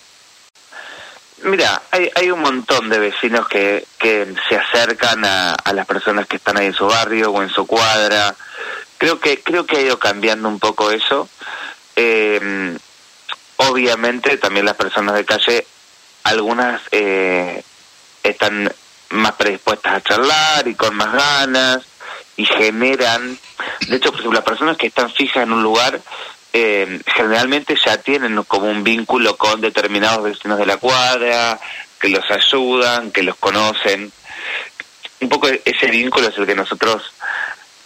Mira, 1.45 1.81
hay, 1.91 2.09
hay 2.15 2.31
un 2.31 2.41
montón 2.41 2.89
de 2.89 2.97
vecinos 2.97 3.47
que, 3.47 3.85
que 3.99 4.33
se 4.49 4.57
acercan 4.57 5.23
a, 5.23 5.53
a 5.53 5.73
las 5.73 5.85
personas 5.85 6.27
que 6.27 6.37
están 6.37 6.57
ahí 6.57 6.67
en 6.67 6.73
su 6.73 6.87
barrio 6.87 7.31
o 7.31 7.43
en 7.43 7.49
su 7.49 7.67
cuadra. 7.67 8.35
Creo 8.97 9.19
que 9.19 9.41
creo 9.41 9.65
que 9.65 9.77
ha 9.77 9.81
ido 9.81 9.99
cambiando 9.99 10.47
un 10.49 10.59
poco 10.59 10.89
eso. 10.89 11.29
Eh, 11.95 12.75
obviamente 13.57 14.37
también 14.37 14.65
las 14.65 14.75
personas 14.75 15.15
de 15.15 15.25
calle, 15.25 15.67
algunas 16.23 16.81
eh, 16.91 17.63
están 18.23 18.73
más 19.09 19.33
predispuestas 19.33 19.93
a 19.93 20.01
charlar 20.01 20.67
y 20.67 20.75
con 20.75 20.95
más 20.95 21.13
ganas 21.13 21.85
y 22.37 22.45
generan, 22.45 23.37
de 23.87 23.95
hecho, 23.95 24.09
ejemplo, 24.09 24.33
las 24.33 24.43
personas 24.43 24.77
que 24.77 24.87
están 24.87 25.11
fijas 25.11 25.43
en 25.43 25.53
un 25.53 25.63
lugar 25.63 26.01
eh, 26.57 27.01
generalmente 27.13 27.75
ya 27.85 27.97
tienen 27.97 28.41
como 28.43 28.69
un 28.69 28.81
vínculo 28.81 29.35
con 29.35 29.59
determinados 29.59 30.23
vecinos 30.23 30.57
de 30.57 30.65
la 30.65 30.77
cuadra, 30.77 31.59
que 31.99 32.07
los 32.07 32.23
ayudan, 32.31 33.11
que 33.11 33.23
los 33.23 33.35
conocen. 33.35 34.09
Un 35.19 35.27
poco 35.27 35.49
ese 35.49 35.87
vínculo 35.87 36.29
es 36.29 36.37
el 36.37 36.45
que 36.45 36.55
nosotros, 36.55 37.11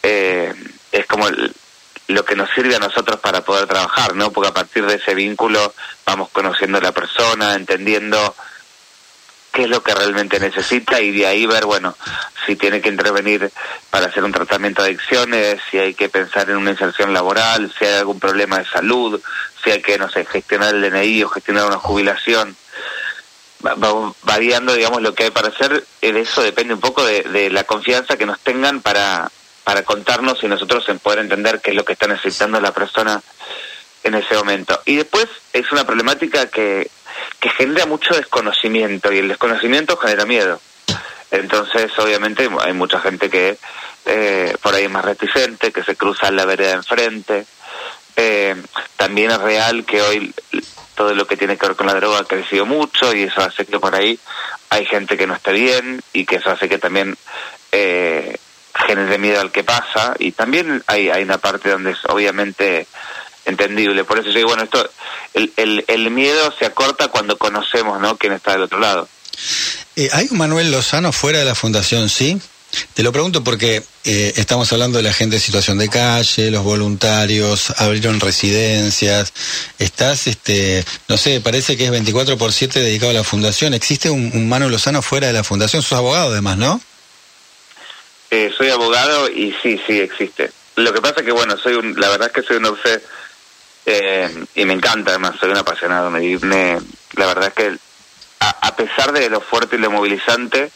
eh, 0.03 0.53
es 0.91 1.05
como 1.07 1.27
lo 2.09 2.23
que 2.23 2.35
nos 2.35 2.47
sirve 2.51 2.75
a 2.75 2.79
nosotros 2.79 3.19
para 3.19 3.41
poder 3.41 3.65
trabajar, 3.65 4.13
¿no? 4.15 4.31
Porque 4.31 4.49
a 4.49 4.53
partir 4.53 4.85
de 4.85 4.97
ese 4.97 5.15
vínculo 5.15 5.73
vamos 6.05 6.29
conociendo 6.29 6.77
a 6.77 6.81
la 6.81 6.91
persona, 6.91 7.55
entendiendo 7.55 8.35
qué 9.51 9.63
es 9.63 9.69
lo 9.69 9.81
que 9.81 9.95
realmente 9.95 10.39
necesita 10.39 11.01
y 11.01 11.11
de 11.11 11.25
ahí 11.25 11.45
ver, 11.45 11.65
bueno, 11.65 11.95
si 12.45 12.55
tiene 12.55 12.81
que 12.81 12.89
intervenir 12.89 13.51
para 13.89 14.07
hacer 14.07 14.23
un 14.23 14.31
tratamiento 14.31 14.81
de 14.81 14.89
adicciones, 14.89 15.59
si 15.69 15.77
hay 15.77 15.93
que 15.93 16.09
pensar 16.09 16.49
en 16.49 16.57
una 16.57 16.71
inserción 16.71 17.13
laboral, 17.13 17.73
si 17.77 17.85
hay 17.85 17.95
algún 17.95 18.19
problema 18.19 18.59
de 18.59 18.65
salud, 18.65 19.21
si 19.63 19.71
hay 19.71 19.81
que, 19.81 19.97
no 19.97 20.09
sé, 20.09 20.25
gestionar 20.25 20.75
el 20.75 20.81
DNI 20.81 21.23
o 21.23 21.29
gestionar 21.29 21.67
una 21.67 21.77
jubilación. 21.77 22.55
Va, 23.65 23.75
variando, 24.23 24.73
digamos, 24.73 25.01
lo 25.01 25.13
que 25.13 25.25
hay 25.25 25.31
para 25.31 25.49
hacer, 25.49 25.85
de 26.01 26.21
eso 26.21 26.41
depende 26.41 26.73
un 26.73 26.79
poco 26.79 27.03
de, 27.05 27.49
la 27.49 27.65
confianza 27.65 28.17
que 28.17 28.25
nos 28.25 28.39
tengan 28.39 28.81
para, 28.81 29.29
para 29.65 29.83
contarnos 29.83 30.41
y 30.43 30.47
nosotros 30.47 30.87
en 30.87 30.99
poder 30.99 31.19
entender 31.19 31.59
qué 31.59 31.71
es 31.71 31.75
lo 31.75 31.83
que 31.83 31.93
está 31.93 32.07
necesitando 32.07 32.61
la 32.61 32.73
persona 32.73 33.21
en 34.03 34.15
ese 34.15 34.35
momento. 34.35 34.81
Y 34.85 34.97
después 34.97 35.27
es 35.53 35.71
una 35.71 35.85
problemática 35.85 36.47
que 36.47 36.89
que 37.39 37.49
genera 37.49 37.85
mucho 37.85 38.13
desconocimiento 38.13 39.11
y 39.11 39.19
el 39.19 39.29
desconocimiento 39.29 39.97
genera 39.97 40.25
miedo. 40.25 40.59
Entonces, 41.31 41.91
obviamente, 41.99 42.49
hay 42.61 42.73
mucha 42.73 42.99
gente 42.99 43.29
que 43.29 43.57
eh, 44.05 44.55
por 44.61 44.73
ahí 44.73 44.85
es 44.85 44.91
más 44.91 45.05
reticente, 45.05 45.71
que 45.71 45.83
se 45.83 45.95
cruza 45.95 46.31
la 46.31 46.45
vereda 46.45 46.73
enfrente. 46.73 47.45
Eh, 48.15 48.55
también 48.97 49.31
es 49.31 49.39
real 49.39 49.85
que 49.85 50.01
hoy 50.01 50.33
todo 50.95 51.13
lo 51.13 51.25
que 51.27 51.37
tiene 51.37 51.57
que 51.57 51.67
ver 51.67 51.75
con 51.77 51.87
la 51.87 51.93
droga 51.93 52.19
ha 52.19 52.25
crecido 52.25 52.65
mucho 52.65 53.13
y 53.13 53.23
eso 53.23 53.41
hace 53.41 53.65
que 53.65 53.79
por 53.79 53.95
ahí 53.95 54.19
hay 54.69 54.85
gente 54.85 55.15
que 55.15 55.27
no 55.27 55.33
está 55.33 55.51
bien 55.51 56.01
y 56.11 56.25
que 56.25 56.37
eso 56.37 56.49
hace 56.49 56.67
que 56.67 56.77
también 56.77 57.15
eh, 57.71 58.37
genere 58.73 59.17
miedo 59.17 59.39
al 59.39 59.51
que 59.51 59.63
pasa 59.63 60.15
y 60.19 60.33
también 60.33 60.83
hay, 60.87 61.09
hay 61.09 61.23
una 61.23 61.37
parte 61.37 61.69
donde 61.69 61.91
es 61.91 61.99
obviamente 62.05 62.87
entendible. 63.49 64.03
Por 64.03 64.19
eso 64.19 64.29
yo 64.29 64.35
digo, 64.35 64.49
bueno, 64.49 64.63
esto, 64.63 64.89
el, 65.33 65.51
el, 65.57 65.85
el 65.87 66.11
miedo 66.11 66.53
se 66.57 66.65
acorta 66.65 67.09
cuando 67.09 67.37
conocemos, 67.37 67.99
¿no?, 67.99 68.17
quién 68.17 68.33
está 68.33 68.53
del 68.53 68.63
otro 68.63 68.79
lado. 68.79 69.07
Eh, 69.95 70.09
¿Hay 70.13 70.27
un 70.31 70.37
Manuel 70.37 70.71
Lozano 70.71 71.11
fuera 71.11 71.39
de 71.39 71.45
la 71.45 71.55
fundación, 71.55 72.09
sí? 72.09 72.39
Te 72.93 73.01
lo 73.01 73.11
pregunto 73.11 73.43
porque 73.43 73.81
eh, 74.05 74.33
estamos 74.35 74.71
hablando 74.71 74.97
de 74.97 75.03
la 75.03 75.13
gente 75.13 75.37
en 75.37 75.41
situación 75.41 75.79
de 75.79 75.89
calle, 75.89 76.51
los 76.51 76.63
voluntarios, 76.63 77.71
abrieron 77.77 78.19
residencias, 78.19 79.33
estás, 79.79 80.27
este, 80.27 80.85
no 81.07 81.17
sé, 81.17 81.41
parece 81.41 81.75
que 81.75 81.85
es 81.85 81.91
24 81.91 82.37
por 82.37 82.53
7 82.53 82.79
dedicado 82.79 83.09
a 83.11 83.15
la 83.15 83.23
fundación. 83.23 83.73
¿Existe 83.73 84.09
un, 84.09 84.47
Manuel 84.47 84.71
Lozano 84.71 85.01
fuera 85.01 85.27
de 85.27 85.33
la 85.33 85.43
fundación? 85.43 85.81
Sos 85.81 85.97
abogado 85.97 86.31
además, 86.31 86.57
¿no? 86.57 86.79
Eh, 88.29 88.51
soy 88.55 88.69
abogado 88.69 89.29
y 89.29 89.55
sí, 89.63 89.79
sí 89.87 89.99
existe. 89.99 90.51
Lo 90.75 90.93
que 90.93 91.01
pasa 91.01 91.15
es 91.17 91.25
que, 91.25 91.31
bueno, 91.31 91.57
soy 91.57 91.73
un, 91.73 91.99
la 91.99 92.09
verdad 92.09 92.27
es 92.27 92.33
que 92.33 92.47
soy 92.47 92.57
un 92.57 92.65
obse 92.65 93.01
eh, 93.91 94.45
y 94.55 94.65
me 94.65 94.73
encanta, 94.73 95.11
además, 95.11 95.35
soy 95.39 95.51
un 95.51 95.57
apasionado. 95.57 96.09
Me, 96.11 96.79
la 97.13 97.25
verdad 97.25 97.47
es 97.47 97.53
que 97.53 97.77
a, 98.39 98.75
pesar 98.75 99.11
de 99.11 99.29
lo 99.29 99.41
fuerte 99.41 99.75
y 99.75 99.79
lo 99.79 99.91
movilizante, 99.91 100.71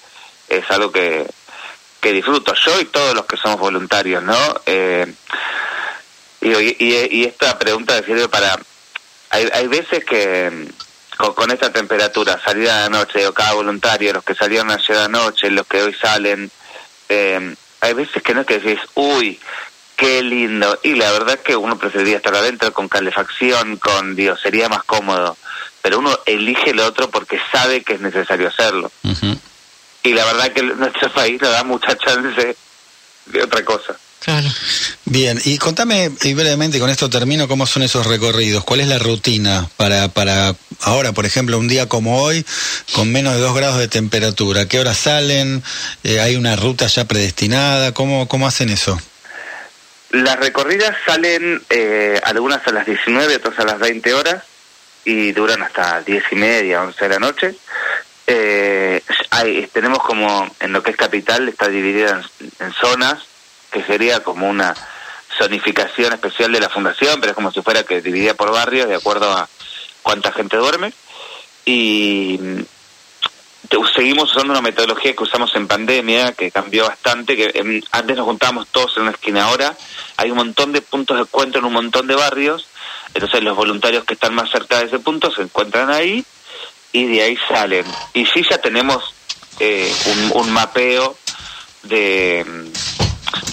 es 0.50 0.70
algo 0.72 0.91
que, 0.91 1.25
que 2.01 2.12
disfruto 2.12 2.53
yo 2.53 2.79
y 2.82 2.86
todos 2.86 3.15
los 3.15 3.25
que 3.25 3.38
somos 3.38 3.60
voluntarios, 3.60 4.22
¿no? 4.24 4.38
Eh, 4.65 5.13
y, 6.41 6.50
y, 6.50 7.24
esta 7.24 7.58
pregunta 7.58 8.03
sirve 8.03 8.27
para... 8.27 8.60
Hay, 9.29 9.50
hay 9.53 9.67
veces 9.67 10.03
que 10.03 10.67
con, 11.17 11.51
esta 11.51 11.72
temperatura, 11.72 12.41
salida 12.43 12.84
de 12.84 12.89
noche, 12.89 13.25
o 13.27 13.34
cada 13.34 13.53
voluntario, 13.53 14.13
los 14.13 14.24
que 14.24 14.36
salieron 14.36 14.72
ayer 14.72 14.98
anoche, 14.98 15.50
los 15.50 15.67
que 15.67 15.82
hoy 15.82 15.93
salen, 15.93 16.51
eh, 17.10 17.55
hay 17.82 17.93
veces 17.93 18.22
que 18.24 18.34
no 18.34 18.41
es 18.41 18.48
que 18.48 18.60
decís, 18.60 18.79
uy, 18.96 19.39
Qué 19.96 20.22
lindo. 20.22 20.80
Y 20.84 20.96
la 20.96 21.12
verdad 21.12 21.36
es 21.36 21.42
que 21.42 21.56
uno 21.56 21.78
preferiría 21.78 22.18
estar 22.18 22.36
adentro 22.36 22.74
con 22.74 22.90
calefacción, 22.90 23.78
con, 23.78 24.16
Dios, 24.16 24.40
sería 24.42 24.70
más 24.70 24.84
cómodo. 24.84 25.38
Pero 25.82 26.00
uno 26.00 26.18
elige 26.26 26.72
el 26.72 26.80
otro 26.80 27.10
porque 27.10 27.40
sabe 27.52 27.84
que 27.84 27.94
es 27.94 28.02
necesario 28.02 28.48
hacerlo. 28.48 28.92
Y 30.04 30.14
la 30.14 30.26
verdad 30.26 30.52
que 30.52 30.62
nuestro 30.64 31.12
país 31.14 31.42
no 31.42 31.50
da 31.50 31.64
mucha 31.64 31.98
chance 31.98 32.56
de 33.26 33.44
otra 33.44 33.64
cosa. 33.64 33.96
Claro. 34.20 34.48
Bien, 35.04 35.40
y 35.44 35.58
contame 35.58 36.10
y 36.22 36.34
brevemente, 36.34 36.80
con 36.80 36.90
esto 36.90 37.10
termino, 37.10 37.50
cómo 37.50 37.68
son 37.68 37.84
esos 37.84 38.06
recorridos, 38.06 38.64
cuál 38.64 38.80
es 38.80 38.88
la 38.88 38.98
rutina 38.98 39.70
para, 39.76 40.08
para 40.08 40.56
ahora, 40.80 41.12
por 41.12 41.26
ejemplo, 41.26 41.60
un 41.60 41.68
día 41.68 41.90
como 41.90 42.22
hoy, 42.22 42.46
con 42.94 43.12
menos 43.12 43.34
de 43.34 43.42
dos 43.42 43.54
grados 43.54 43.80
de 43.80 43.90
temperatura, 43.90 44.66
¿qué 44.66 44.80
horas 44.80 44.98
salen? 44.98 45.62
Eh, 46.06 46.22
¿Hay 46.22 46.38
una 46.38 46.56
ruta 46.56 46.88
ya 46.88 47.06
predestinada? 47.06 47.94
¿Cómo, 47.94 48.30
cómo 48.30 48.48
hacen 48.48 48.70
eso? 48.70 48.98
Las 50.13 50.39
recorridas 50.39 50.96
salen 51.08 51.60
eh, 51.72 52.22
algunas 52.24 52.65
a 52.67 52.72
las 52.72 52.86
19, 52.86 53.38
otras 53.38 53.58
a 53.58 53.65
las 53.65 53.79
20 53.79 54.13
horas 54.13 54.43
y 55.03 55.32
duran 55.32 55.63
hasta 55.63 56.01
10 56.01 56.24
y 56.29 56.36
media, 56.36 56.84
11 56.84 57.03
de 57.03 57.10
la 57.10 57.20
noche. 57.20 57.55
Eh, 58.27 59.01
hay, 59.32 59.65
tenemos 59.74 60.03
como, 60.03 60.48
en 60.60 60.72
lo 60.72 60.84
que 60.84 60.91
es 60.91 60.98
capital, 60.98 61.50
está 61.50 61.67
dividida 61.67 62.22
en, 62.60 62.74
zonas, 62.74 63.24
que 63.72 63.84
sería 63.84 64.20
como 64.20 64.48
una 64.48 64.75
zonificación 65.36 66.13
especial 66.13 66.51
de 66.51 66.60
la 66.60 66.70
fundación, 66.70 67.20
pero 67.20 67.32
es 67.32 67.36
como 67.36 67.51
si 67.51 67.63
fuera 67.63 67.82
que 67.82 68.00
dividida 68.00 68.36
por 68.36 68.51
barrios 68.51 68.88
de 68.88 68.96
acuerdo 68.96 69.32
a 69.32 69.50
cuánta 70.03 70.32
gente 70.32 70.58
duerme. 70.58 70.93
Y 71.65 72.39
seguimos 73.94 74.32
usando 74.32 74.53
una 74.53 74.62
metodología 74.62 75.15
que 75.15 75.24
usamos 75.24 75.56
en 75.56 75.68
pandemia, 75.68 76.34
que 76.34 76.51
cambió 76.51 76.86
bastante, 76.86 77.36
que 77.36 77.51
em, 77.53 77.82
antes 77.92 78.18
nos 78.18 78.25
juntábamos 78.25 78.68
todos 78.68 78.96
en 78.98 79.03
una 79.03 79.12
esquina, 79.12 79.46
ahora 79.46 79.75
hay 80.18 80.32
un 80.32 80.38
montón 80.38 80.72
de 80.72 80.82
puntos 80.82 81.18
de 81.18 81.24
encuentro 81.24 81.60
en 81.60 81.65
un 81.65 81.74
montón 81.74 82.08
de 82.08 82.15
barrios, 82.15 82.68
entonces 83.13 83.44
los 83.44 83.56
voluntarios 83.56 84.03
que 84.03 84.13
están 84.13 84.36
más 84.36 84.50
cerca 84.50 84.80
de 84.80 84.86
ese 84.86 85.00
punto 85.00 85.32
se 85.32 85.44
encuentran 85.44 85.92
ahí 85.92 86.25
y 86.92 87.06
de 87.06 87.22
ahí 87.22 87.38
salen. 87.48 87.86
Y 88.13 88.25
sí 88.25 88.44
ya 88.50 88.60
tenemos 88.60 89.13
eh, 89.60 89.94
un, 90.34 90.51
mapeo 90.51 91.15
de 91.84 92.42
em, 92.42 92.72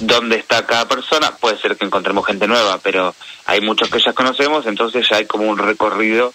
dónde 0.01 0.37
está 0.37 0.67
cada 0.67 0.89
persona, 0.89 1.37
puede 1.37 1.59
ser 1.59 1.77
que 1.77 1.87
encontremos 1.87 2.27
gente 2.27 2.47
nueva, 2.47 2.79
pero 2.79 3.15
hay 3.47 3.61
muchos 3.61 3.89
que 3.89 4.01
ya 4.05 4.13
conocemos, 4.13 4.67
entonces 4.67 5.07
ya 5.09 5.17
hay 5.17 5.27
como 5.27 5.49
un 5.49 5.59
recorrido 5.59 6.33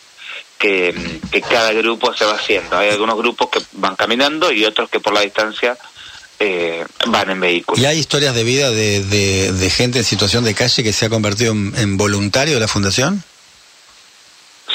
que, 0.58 1.42
cada 1.48 1.72
grupo 1.74 2.13
se 2.13 2.25
va 2.25 2.34
haciendo. 2.36 2.77
Hay 2.77 2.89
algunos 2.89 3.18
grupos 3.18 3.50
que 3.50 3.60
van 3.74 3.96
caminando 3.96 4.51
y 4.51 4.65
otros 4.65 4.89
que 4.89 5.00
por 5.00 5.13
la 5.13 5.22
distancia 5.22 5.77
eh, 6.39 6.86
van 7.08 7.30
en 7.30 7.39
vehículos. 7.39 7.80
¿Y 7.80 7.86
hay 7.86 8.00
historias 8.00 8.34
de 8.36 8.44
vida 8.44 8.72
de, 8.72 9.04
de, 9.04 9.70
gente 9.70 10.00
en 10.00 10.06
situación 10.06 10.44
de 10.44 10.54
calle 10.54 10.84
que 10.84 10.94
se 10.94 11.06
ha 11.06 11.10
convertido 11.10 11.51
en, 11.54 11.98
voluntario 11.98 12.56
de 12.56 12.60
la 12.60 12.68
fundación? 12.68 13.24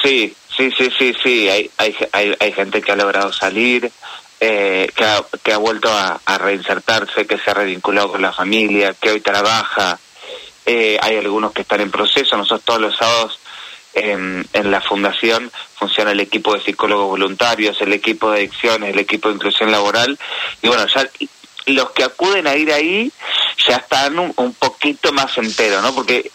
Sí, 0.03 0.35
sí, 0.57 0.71
sí, 0.77 0.89
sí, 0.99 1.15
sí. 1.23 1.49
Hay, 1.49 1.71
hay, 1.77 1.95
hay, 2.39 2.53
gente 2.53 2.81
que 2.81 2.93
ha 2.93 2.97
logrado 2.97 3.33
salir, 3.33 3.91
eh, 4.39 4.91
que, 4.95 5.05
ha, 5.05 5.25
que 5.43 5.53
ha 5.53 5.59
vuelto 5.59 5.91
a, 5.93 6.39
reinsertarse, 6.39 7.27
que 7.27 7.39
se 7.39 7.51
ha 7.51 7.55
revinculado 7.55 8.13
con 8.13 8.23
la 8.23 8.33
familia, 8.33 8.95
que 8.95 9.11
hoy 9.11 9.21
trabaja. 9.21 9.99
Eh, 10.65 10.99
hay 11.03 11.17
algunos 11.17 11.53
que 11.53 11.63
están 11.63 11.81
en 11.81 11.91
proceso. 11.91 12.37
Nosotros 12.37 12.65
todos 12.65 12.81
los 12.81 12.97
sábados 12.97 13.41
en, 13.95 14.47
en, 14.53 14.71
la 14.71 14.81
fundación 14.81 15.51
funciona 15.75 16.13
el 16.13 16.21
equipo 16.21 16.55
de 16.55 16.63
psicólogos 16.63 17.09
voluntarios, 17.09 17.81
el 17.81 17.93
equipo 17.93 18.31
de 18.31 18.39
adicciones, 18.39 18.91
el 18.91 18.99
equipo 18.99 19.29
de 19.29 19.35
inclusión 19.35 19.71
laboral, 19.71 20.19
y 20.63 20.69
bueno, 20.69 20.87
ya 20.87 21.09
los 21.67 21.91
que 21.91 22.05
acuden 22.05 22.47
a 22.47 22.57
ir 22.57 22.73
ahí 22.73 23.13
ya 23.69 23.77
están 23.77 24.19
un, 24.19 24.55
poquito 24.55 25.13
más 25.13 25.37
enteros, 25.39 25.83
¿no? 25.83 25.95
Porque 25.95 26.31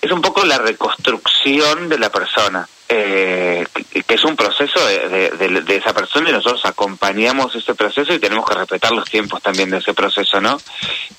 es 0.00 0.10
un 0.10 0.22
poco 0.22 0.44
la 0.44 0.58
reconstrucción 0.58 1.88
de 1.88 1.98
la 1.98 2.10
persona, 2.10 2.68
eh, 2.92 3.64
que, 4.04 4.14
es 4.14 4.24
un 4.24 4.34
proceso 4.34 4.84
de, 4.84 5.30
de, 5.30 5.76
esa 5.76 5.94
persona 5.94 6.28
y 6.28 6.32
nosotros 6.32 6.64
acompañamos 6.64 7.54
ese 7.54 7.74
proceso 7.76 8.12
y 8.12 8.18
tenemos 8.18 8.44
que 8.44 8.56
respetar 8.56 8.90
los 8.90 9.08
tiempos 9.08 9.40
también 9.40 9.70
de 9.70 9.78
ese 9.78 9.94
proceso, 9.94 10.40
¿no? 10.40 10.60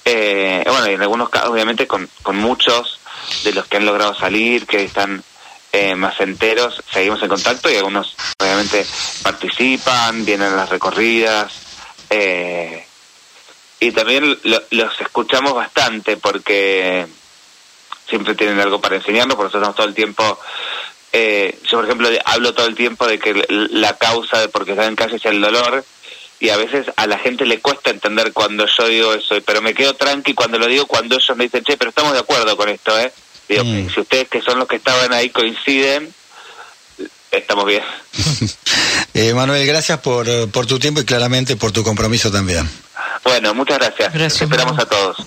Eh, 0.03 0.63
bueno, 0.67 0.89
y 0.89 0.95
en 0.95 1.01
algunos 1.01 1.29
casos, 1.29 1.49
obviamente, 1.49 1.87
con, 1.87 2.09
muchos 2.33 2.99
de 3.45 3.53
los 3.53 3.67
que 3.67 3.77
han 3.77 3.85
logrado 3.85 4.13
salir, 4.13 4.67
que 4.67 4.83
están 4.83 5.23
eh, 5.71 5.95
más 5.95 6.19
enteros, 6.19 6.83
seguimos 6.91 7.23
en 7.23 7.29
contacto 7.29 7.71
y 7.71 7.77
algunos 7.77 8.17
obviamente 8.37 8.85
participan, 9.23 10.25
vienen 10.25 10.51
a 10.51 10.57
las 10.57 10.69
recorridas. 10.69 11.53
Eh, 12.09 12.85
y 13.79 13.91
también 13.91 14.37
los 14.43 15.01
escuchamos 15.01 15.53
bastante 15.53 16.17
porque 16.17 17.07
siempre 18.11 18.35
tienen 18.35 18.59
algo 18.59 18.81
para 18.81 18.97
enseñarnos, 18.97 19.37
por 19.37 19.47
eso 19.47 19.57
estamos 19.57 19.75
todo 19.75 19.87
el 19.87 19.93
tiempo, 19.93 20.37
eh, 21.13 21.57
yo 21.69 21.77
por 21.77 21.85
ejemplo 21.85 22.09
hablo 22.25 22.53
todo 22.53 22.67
el 22.67 22.75
tiempo 22.75 23.07
de 23.07 23.19
que 23.19 23.45
la 23.49 23.97
causa 23.97 24.39
de 24.39 24.47
por 24.49 24.65
qué 24.65 24.71
están 24.71 24.87
en 24.87 24.95
calle 24.95 25.17
es 25.17 25.25
el 25.25 25.41
dolor, 25.41 25.83
y 26.39 26.49
a 26.49 26.57
veces 26.57 26.87
a 26.95 27.05
la 27.05 27.19
gente 27.19 27.45
le 27.45 27.59
cuesta 27.59 27.91
entender 27.91 28.33
cuando 28.33 28.65
yo 28.65 28.87
digo 28.87 29.13
eso, 29.13 29.35
pero 29.45 29.61
me 29.61 29.73
quedo 29.75 29.93
tranqui 29.95 30.33
cuando 30.33 30.57
lo 30.57 30.67
digo, 30.67 30.87
cuando 30.87 31.15
ellos 31.15 31.37
me 31.37 31.43
dicen, 31.43 31.63
che, 31.63 31.77
pero 31.77 31.89
estamos 31.89 32.13
de 32.13 32.19
acuerdo 32.19 32.57
con 32.57 32.67
esto, 32.69 32.97
¿eh? 32.99 33.11
Digo, 33.47 33.63
Mm. 33.63 33.89
si 33.93 33.99
ustedes 33.99 34.27
que 34.29 34.41
son 34.41 34.57
los 34.57 34.67
que 34.67 34.77
estaban 34.77 35.13
ahí 35.13 35.29
coinciden, 35.29 36.13
estamos 37.31 37.65
bien. 37.65 37.83
Eh, 39.13 39.33
Manuel, 39.33 39.67
gracias 39.67 39.99
por, 39.99 40.25
por 40.51 40.65
tu 40.65 40.79
tiempo 40.79 41.01
y 41.01 41.05
claramente 41.05 41.57
por 41.57 41.73
tu 41.73 41.83
compromiso 41.83 42.31
también. 42.31 42.67
Bueno, 43.25 43.53
muchas 43.53 43.77
gracias. 43.77 44.13
Gracias, 44.13 44.41
Esperamos 44.43 44.79
a 44.79 44.85
todos. 44.85 45.17